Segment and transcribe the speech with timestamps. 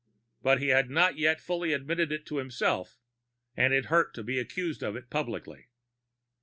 [0.41, 2.97] But he had not yet fully admitted it to himself,
[3.55, 5.67] and it hurt to be accused of it publicly.